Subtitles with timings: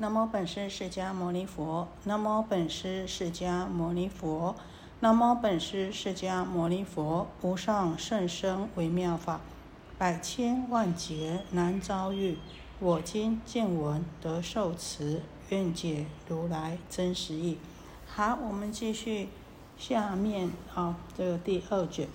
[0.00, 1.88] 南无本师释迦牟尼佛。
[2.04, 4.54] 南无本师释迦牟尼佛。
[5.00, 7.26] 南无本师释迦牟尼佛。
[7.42, 9.40] 无上甚深微妙法，
[9.98, 12.38] 百千万劫难遭遇。
[12.78, 17.58] 我今见闻得受持，愿解如来真实义。
[18.06, 19.28] 好，我们继续
[19.76, 22.06] 下面啊，这个第二卷。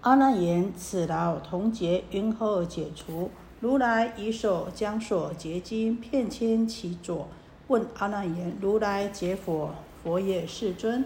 [0.00, 3.30] 阿难言：此劳同劫云何解除？
[3.60, 7.28] 如来以手将所结经片牵其左，
[7.68, 11.04] 问阿难言：“如来解佛，佛也，世尊。”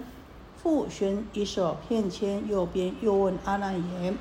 [0.62, 4.16] 复寻一手片牵右边，又问阿难言：“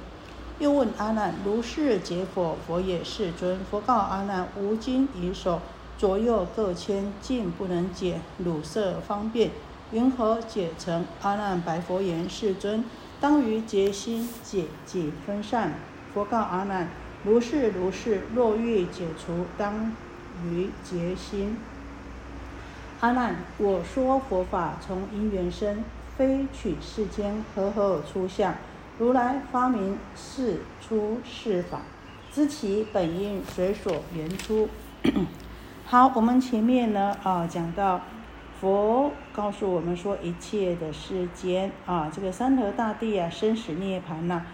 [0.58, 5.62] 又问阿难：如是解佛，佛也，世尊。”佛告阿难：“无经以手
[6.00, 9.52] 左右各牵，尽不能解，汝色方便，
[9.92, 12.84] 云何解成？”阿难白佛言：“世尊，
[13.22, 15.76] 当于结心解己分散。”
[16.16, 16.90] 佛告阿难。
[17.26, 19.94] 如是如是，若欲解除，当
[20.46, 21.58] 于结心。
[23.00, 25.86] 阿难，我说佛法从因缘生，
[26.18, 28.54] 非取世间和合而出相。
[29.00, 31.80] 如来发明是出世法，
[32.32, 34.68] 知其本因，随所缘出。
[35.86, 38.02] 好，我们前面呢啊讲到，
[38.60, 44.46] 佛告诉我们说，一切的世间啊，这个山河大地啊，生死涅槃呐。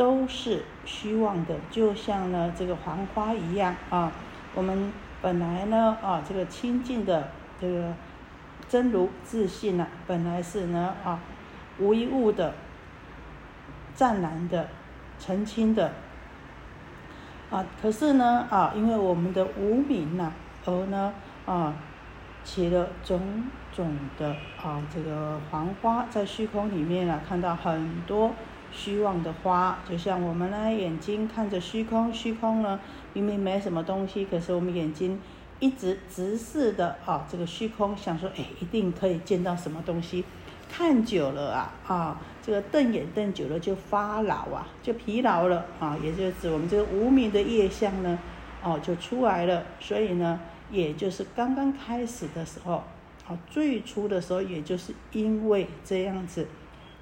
[0.00, 4.10] 都是虚妄的，就像呢这个黄花一样啊。
[4.54, 7.28] 我们本来呢啊这个清净的
[7.60, 7.92] 这个
[8.66, 11.20] 真如自信呐，本来是呢啊
[11.78, 12.54] 无一物的、
[13.94, 14.68] 湛蓝的、
[15.18, 15.92] 澄清的
[17.50, 17.62] 啊。
[17.82, 20.32] 可是呢啊，因为我们的无明呐，
[20.64, 21.12] 而呢
[21.44, 21.74] 啊
[22.42, 28.32] 起了种种的啊这个黄花在虚空里面啊，看到很多。
[28.72, 32.78] 虚妄的花，就像我们呢，眼睛看着虚空，虚空呢
[33.12, 35.20] 明明没什么东西，可是我们眼睛
[35.58, 40.24] 一直直视的啊，这个虚空，想说，哎，一定可以见到什么东西。
[40.72, 48.18] 看久了啊，啊，这个瞪眼瞪久了就发老啊，就疲劳了啊，也就指我们这个无名的业相呢，
[48.62, 49.64] 哦，就出来了。
[49.80, 50.38] 所以呢，
[50.70, 52.84] 也就是刚刚开始的时候，
[53.26, 56.46] 啊，最初的时候，也就是因为这样子。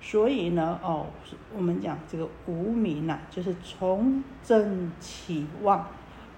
[0.01, 1.07] 所以呢，哦，
[1.55, 5.87] 我们讲这个无名呐，就是从真起妄，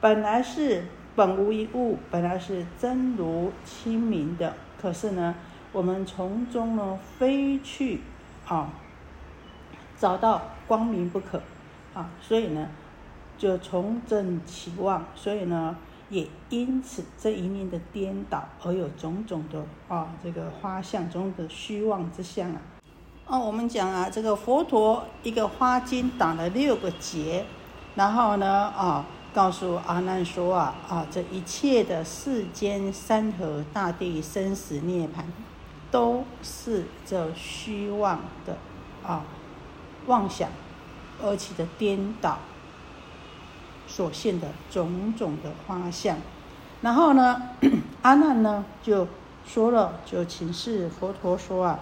[0.00, 0.84] 本来是
[1.14, 5.34] 本无一物，本来是真如清明的，可是呢，
[5.72, 8.00] 我们从中呢飞去
[8.46, 8.70] 啊，
[9.98, 11.40] 找到光明不可
[11.94, 12.68] 啊，所以呢，
[13.36, 15.76] 就从真起妄，所以呢，
[16.08, 22.60] 也因此这一念的颠倒，而有种种的啊，这个花相中的虚妄之相啊。
[23.30, 27.44] 哦，我们讲啊，这个佛陀一个花茎打了六个结，
[27.94, 35.22] 然后呢，啊，告诉阿难说啊，啊，这一切的世间山河大地生死涅槃，
[35.92, 38.56] 都是这虚妄的
[39.06, 39.22] 啊
[40.08, 40.48] 妄想
[41.22, 42.36] 而起的颠倒
[43.86, 46.16] 所现的种种的花相。
[46.80, 47.40] 然后呢，
[48.02, 49.06] 阿难呢就
[49.46, 51.78] 说了，就请示佛陀说啊。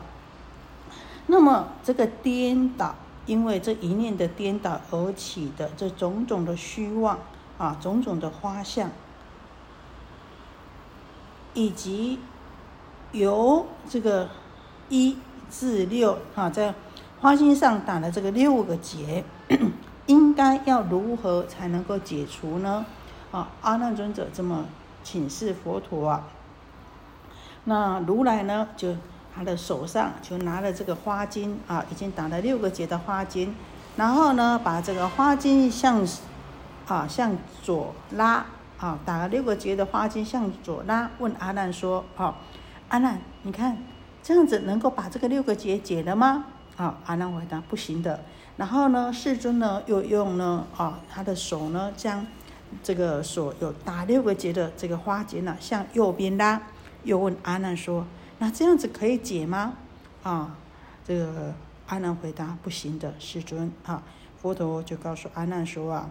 [1.31, 2.95] 那么这个颠倒，
[3.27, 7.19] 因为这一念的颠倒而起的这种种的虚妄
[7.59, 8.91] 啊，种种的花相，
[11.53, 12.19] 以及
[13.13, 14.31] 由这个
[14.89, 15.19] 一
[15.51, 16.75] 至六啊，在
[17.21, 19.23] 花心上打的这个六个结，
[20.07, 22.87] 应该要如何才能够解除呢？
[23.33, 24.65] 啊，阿难尊者这么
[25.05, 26.25] 请示佛陀啊，
[27.65, 28.97] 那如来呢就。
[29.39, 33.51] 他的手上就拿了这个花巾啊，已经打了六个结的花巾，
[33.97, 36.05] 然后呢，把这个花巾向
[36.89, 38.45] 啊向左拉
[38.81, 42.35] 啊，打了六个结的花巾向左拉，问阿难说：“啊，
[42.89, 43.79] 阿难，你看
[44.25, 46.47] 这样子能够把这个六个结解了吗？”
[46.77, 48.19] 啊，阿难回答：“不行的。”
[48.59, 52.27] 然后呢，世尊呢又用呢啊他的手呢将
[52.83, 56.61] 这个所有打六个结的这个花结呢向右边拉，
[57.05, 58.05] 又问阿难说。
[58.39, 59.75] 那这样子可以解吗？
[60.23, 60.57] 啊，
[61.07, 61.55] 这个
[61.87, 64.03] 阿难回答不行的，世尊啊。
[64.41, 66.11] 佛陀就告诉阿难说啊，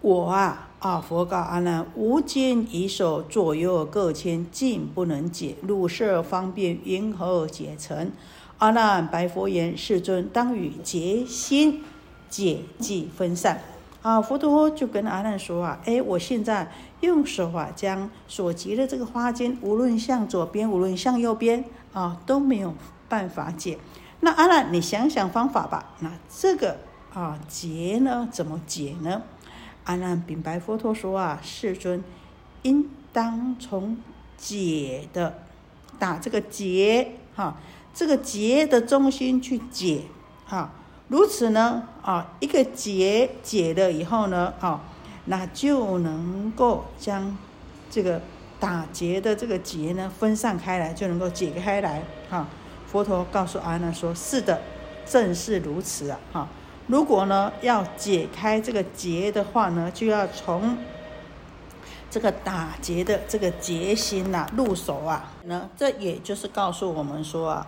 [0.00, 8.10] 我啊啊，佛告阿难，无间以手左右各牵，尽不能解，入色方便，云何解成？
[8.58, 11.84] 阿难白佛言：世尊，当与结心
[12.30, 13.62] 解即分散。
[14.02, 16.70] 啊，佛陀就跟阿难说啊，哎，我现在
[17.00, 22.74] 用手啊，将所结的这个花茎，无论向左边，无论向右边啊，都没有
[23.08, 23.78] 办法解。
[24.20, 25.94] 那阿难，你想想方法吧。
[26.00, 26.78] 那这个
[27.14, 29.22] 啊结呢，怎么解呢？
[29.84, 32.02] 阿难禀白佛陀说啊，世尊，
[32.62, 33.96] 应当从
[34.36, 35.38] 解的
[35.98, 37.56] 打这个结哈，
[37.94, 40.02] 这个结的中心去解
[40.44, 40.72] 哈，
[41.08, 44.80] 如此呢啊，一个结解了以后呢啊，
[45.26, 47.36] 那就能够将
[47.90, 48.20] 这个
[48.58, 52.46] 打结的这个结呢分散开来，就能够解开来哈。
[52.86, 54.60] 佛陀告诉阿难说：“是的，
[55.06, 56.18] 正是如此啊！
[56.32, 56.48] 哈，
[56.86, 60.76] 如果呢要解开这个结的话呢，就要从
[62.10, 65.32] 这个打结的这个结心呐入手啊。
[65.44, 67.66] 那这也就是告诉我们说啊，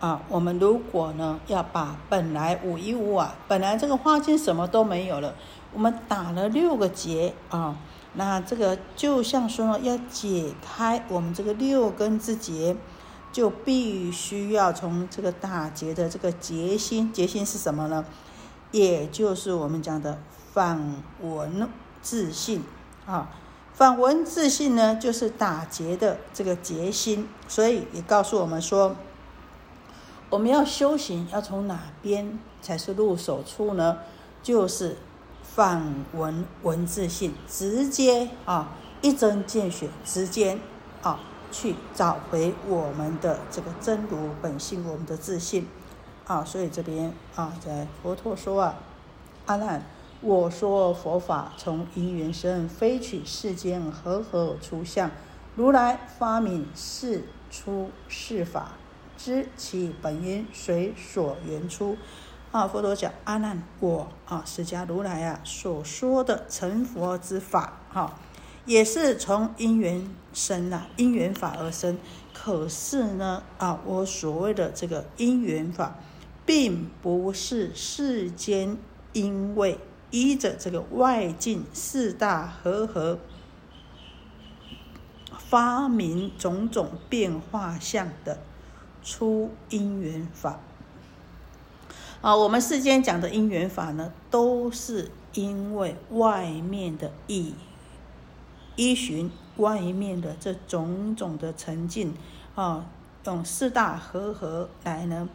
[0.00, 5.34] 啊，我们如果呢要把本来五一五啊，本来这个花间什么都没有了，
[5.72, 7.76] 我们打了六个结啊，
[8.14, 12.76] 那这个就像说要解开我们这个六根之结。”
[13.32, 18.02] 就必须要从这个打结的这个结心，结心是什么呢？
[18.70, 20.18] 也就是我们讲的
[20.54, 21.68] 反文
[22.00, 22.64] 自信
[23.04, 23.28] 啊。
[23.74, 27.28] 反文自信呢，就是打结的这个结心。
[27.46, 28.96] 所以也告诉我们说，
[30.30, 33.98] 我们要修行，要从哪边才是入手处呢？
[34.42, 34.96] 就是
[35.42, 40.58] 反文文自性，直接啊，一针见血，直接
[41.02, 41.20] 啊。
[41.52, 45.66] 去找回我们的这个真如本性，我们的自信
[46.26, 46.44] 啊！
[46.44, 48.74] 所以这边啊，在佛陀说啊，
[49.46, 49.86] 阿难，
[50.20, 55.08] 我说佛法从因缘生，非取世间和合出相。
[55.54, 58.72] 如来发明是出世法，
[59.16, 61.96] 知其本因，随所缘出。
[62.52, 68.18] 啊，佛陀讲阿难，我啊，释迦如来啊所说的成佛之法，哈。
[68.64, 71.98] 也是从因缘生啊，因缘法而生。
[72.34, 75.96] 可是呢，啊，我所谓的这个因缘法，
[76.44, 78.76] 并不是世间
[79.12, 79.78] 因为
[80.10, 83.18] 依着这个外境四大和合
[85.38, 88.40] 发明种种变化相的
[89.06, 90.58] 出因缘法。
[92.20, 97.54] 啊，我们世间讲的因缘法呢，都是因为外面的意。
[98.74, 102.12] 依循外面的这种种的沉静，
[102.54, 102.84] 啊，
[103.24, 105.28] 用四大和合来呢，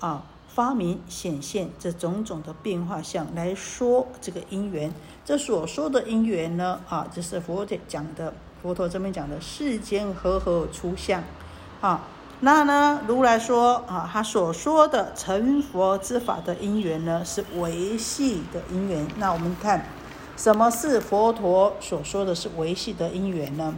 [0.00, 4.92] 啊，发明显现这种种的变化相来说这个因缘。
[5.24, 11.22] 这所说的因缘呢，啊，这是佛陀讲的，佛陀这边讲的世间和合出相，
[11.80, 12.04] 啊，
[12.44, 19.06] 那呢，如来说啊，他所说的成佛之法的因缘呢，是维系的因缘。
[19.16, 19.86] 那我们看。
[20.34, 23.74] 什么是佛陀所说的是维系的因缘呢？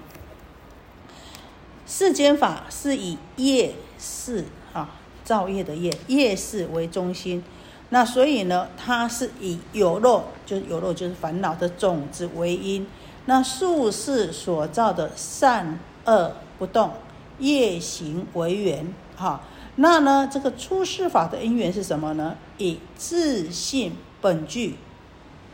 [1.85, 4.89] 世间法是以业事啊，
[5.25, 7.43] 造业的业业事为中心，
[7.91, 12.87] 那所以呢，它是以有漏，就是有漏就是烦恼的种子为因，
[13.27, 16.93] 那术士所造的善恶不动
[17.39, 19.41] 业行为缘，哈，
[19.77, 22.37] 那呢，这个出世法的因缘是什么呢？
[22.59, 24.77] 以自信本具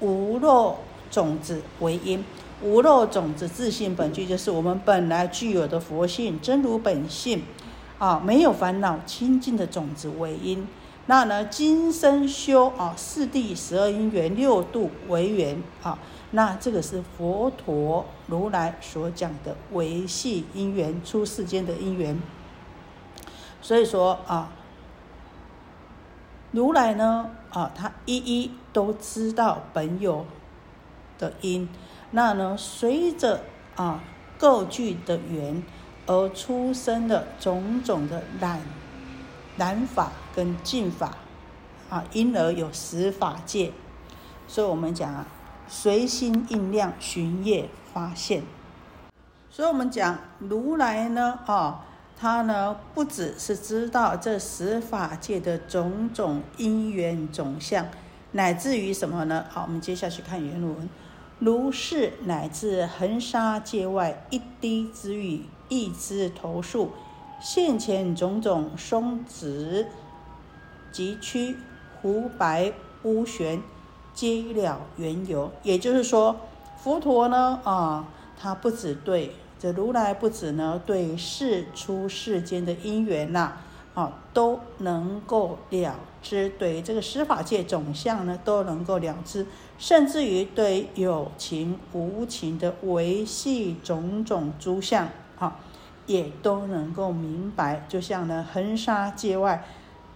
[0.00, 0.76] 无漏。
[1.10, 2.24] 种子为因，
[2.62, 7.42] 无漏种子自性本具，就是我们本来具有的佛性真如本性，
[7.98, 10.64] 啊，没有烦恼清净的种子为因。
[11.10, 15.98] 那呢，今生修啊，四谛十二因缘六度为缘啊，
[16.30, 22.16] 那这个是佛陀如来所讲的维系因缘出世间的因缘。
[23.60, 24.52] 所以说啊，
[26.52, 30.24] 如来呢啊，他一一都知道本有。
[31.18, 31.68] 的因，
[32.12, 32.56] 那呢？
[32.56, 33.42] 随着
[33.74, 34.00] 啊
[34.38, 35.62] 构具的缘
[36.06, 38.62] 而出生的种种的染
[39.56, 41.16] 染法跟净法
[41.88, 43.72] 啊，因而有十法界。
[44.46, 45.26] 所以我们讲啊，
[45.68, 48.42] 随心应量，寻业发现。
[49.50, 51.84] 所以我们讲如来呢啊，
[52.16, 57.86] 他呢不只是知道这十法界的种种因缘种相，
[58.32, 59.44] 乃至于什么呢？
[59.50, 60.88] 好，我们接下去看原文。
[61.40, 66.92] 如是乃至恒沙界外一滴之雨，一枝头树，
[67.40, 69.86] 现前种种松直、
[70.92, 71.56] 及曲、
[72.00, 73.62] 湖白、乌玄，
[74.12, 75.50] 皆了缘由。
[75.62, 76.36] 也就是说，
[76.82, 78.06] 佛陀呢啊，
[78.38, 83.54] 他不止对这如来不止呢，对世出世间的因缘呐。
[83.92, 89.44] 啊，都能够了知，对这个司法界总相呢，都能够了知，
[89.78, 95.08] 甚至于对有情无情的维系种种诸相，
[95.40, 95.58] 啊，
[96.10, 97.86] 也都能够明白。
[97.88, 99.64] 就像呢，恒沙界外，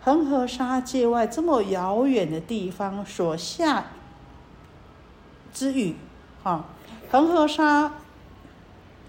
[0.01, 3.87] 恒河沙界外这么遥远的地方所下
[5.53, 5.95] 之雨，
[6.43, 6.67] 啊，
[7.09, 7.93] 恒河沙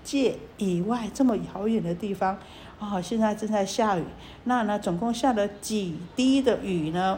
[0.03, 2.37] 界以外这么遥远的地方，
[2.79, 4.03] 啊，现在正在下雨，
[4.43, 7.17] 那呢，总共下了几滴的雨呢？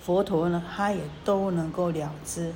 [0.00, 2.54] 佛陀呢，他也都能够了知，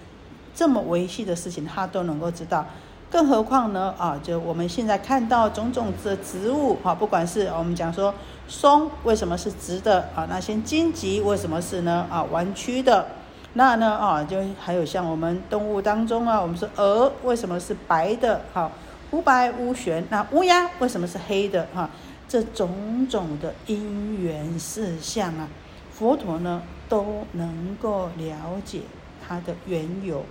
[0.54, 2.66] 这么维系的事情，他都能够知道。
[3.10, 3.94] 更何况呢？
[3.98, 8.14] 啊，就我们现在看到种种的植物，哈，不管是我们讲说
[8.48, 12.06] 松为什么是直的啊，那些荆棘为什么是呢？
[12.10, 13.06] 啊，弯曲的。
[13.54, 13.96] 那呢？
[13.96, 18.40] 啊，就还有像我们动物当中啊，我们说鹅为什么是白的？
[18.52, 18.70] 哈，
[19.10, 20.04] 无白无玄。
[20.10, 21.66] 那乌鸦为什么是黑的？
[21.74, 21.88] 哈，
[22.28, 25.48] 这种种的因缘事项啊，
[25.92, 26.62] 佛陀呢？
[26.88, 28.82] 都能够了解
[29.26, 30.24] 它的缘由，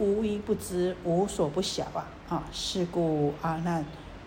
[0.00, 2.08] 无一不知，无所不晓啊！
[2.28, 3.84] 啊，是故阿难，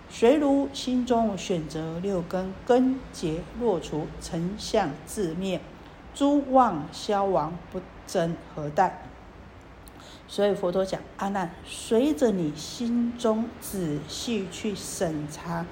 [0.08, 5.60] 随如心中选择六根，根结落除，成相自灭，
[6.13, 9.01] 诸妄消亡，不争何待？
[10.27, 15.65] 所以佛陀讲，阿难，随着你心中仔细去审查，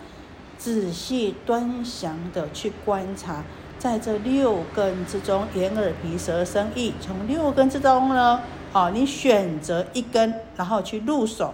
[0.58, 3.44] 仔细端详的去观察。
[3.78, 8.40] 在这六根之中，眼耳鼻舌身意，从六根之中呢，
[8.74, 11.54] 啊，你选择一根，然后去入手，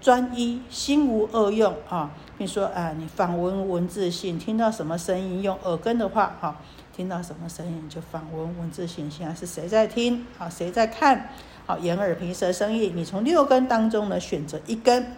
[0.00, 2.10] 专一，心无二用啊。
[2.36, 6.56] 比如说，啊，你访闻文字性，听到什么声音，用耳根的话，哈，
[6.94, 10.26] 听到什么声音就访闻文字性，现在是谁在听？
[10.38, 11.30] 啊，谁在看？
[11.66, 15.16] 好，眼耳鼻舌身意，你从六根当中呢，选择一根，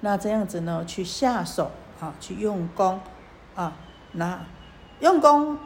[0.00, 3.00] 那这样子呢，去下手，啊，去用功，
[3.54, 3.72] 啊，
[4.12, 4.40] 那。
[5.00, 5.56] 用功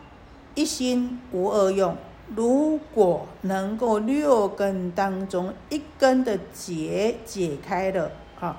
[0.55, 1.97] 一心无二用。
[2.35, 8.57] 如果能够六根当中一根的结解开了啊，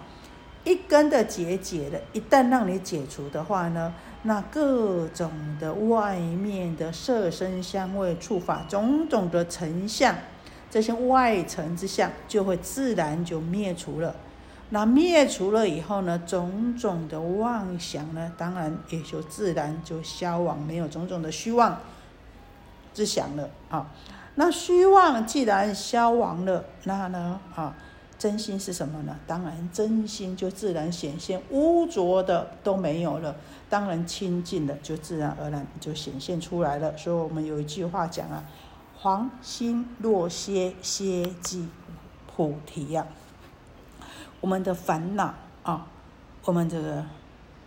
[0.63, 3.93] 一根的结解了，一旦让你解除的话呢，
[4.23, 10.15] 那各种的外面的色身香味触法种种的成相，
[10.69, 14.15] 这些外层之相就会自然就灭除了。
[14.69, 21.79] 那灭除了以后呢，种种的妄想呢，当然也就自然就消亡，没有种种的虚妄
[22.95, 23.91] 之想了啊。
[24.33, 27.75] 那虚妄既然消亡了，那呢啊，
[28.17, 29.15] 真心是什么呢？
[29.27, 33.35] 当然真心就自然显现，污浊的都没有了，
[33.69, 36.97] 当然清净的就自然而然就显现出来了。
[36.97, 38.43] 所以我们有一句话讲啊
[38.97, 41.69] ：“黄心若歇，歇即
[42.35, 43.05] 菩提呀。”
[44.41, 45.33] 我们的烦恼
[45.63, 45.87] 啊，
[46.43, 47.05] 我们这个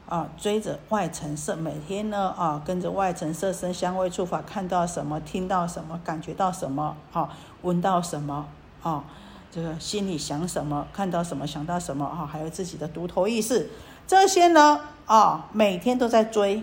[0.08, 7.28] 啊，追着外层色，每天呢啊，跟着外层色身香味触法，看到什么，听到什么，感觉到什么啊，
[7.60, 8.46] 闻到什么
[8.82, 9.04] 啊，
[9.50, 13.68] 这个心里想什么，看到什么，想到什么啊，还有自己的独头意识，
[14.06, 16.62] 这些呢啊，每天都在追，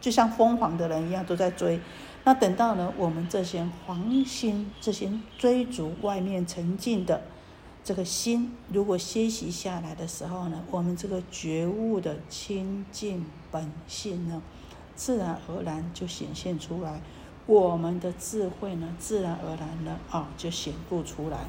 [0.00, 1.80] 就像疯狂的人一样都在追。
[2.24, 7.20] 那等到呢，我们这些黄心，这些追逐外面沉静的。
[7.84, 14.40] 这个心如果歇息下来的时候呢，我们这个觉悟的清净本性呢，
[14.96, 17.02] 自然而然就显现出来，
[17.44, 21.40] 我们的智慧呢，自然而然的啊就显露出来。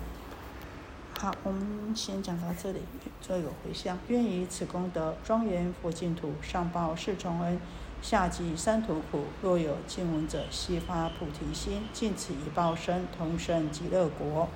[1.17, 2.79] 好，我们先讲到这里，
[3.21, 7.57] 做有回向，愿以此功德庄严佛净土，上报四重恩，
[8.01, 9.23] 下济三途苦。
[9.41, 14.49] 若有见闻者，悉发菩提心，尽此一报身，同生极乐国。